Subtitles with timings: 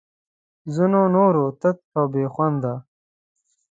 [0.73, 2.73] ځینو نورو تت او بې خونده